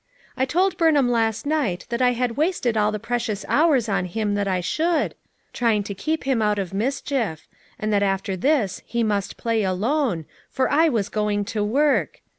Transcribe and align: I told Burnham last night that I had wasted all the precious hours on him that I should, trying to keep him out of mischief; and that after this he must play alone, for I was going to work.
I 0.35 0.45
told 0.45 0.77
Burnham 0.79 1.11
last 1.11 1.45
night 1.45 1.85
that 1.89 2.01
I 2.01 2.13
had 2.13 2.35
wasted 2.35 2.75
all 2.75 2.91
the 2.91 2.97
precious 2.97 3.45
hours 3.47 3.87
on 3.87 4.05
him 4.05 4.33
that 4.33 4.47
I 4.47 4.59
should, 4.59 5.13
trying 5.53 5.83
to 5.83 5.93
keep 5.93 6.23
him 6.23 6.41
out 6.41 6.57
of 6.57 6.73
mischief; 6.73 7.47
and 7.77 7.93
that 7.93 8.01
after 8.01 8.35
this 8.35 8.81
he 8.83 9.03
must 9.03 9.37
play 9.37 9.61
alone, 9.61 10.25
for 10.49 10.67
I 10.71 10.89
was 10.89 11.07
going 11.07 11.45
to 11.53 11.63
work. 11.63 12.23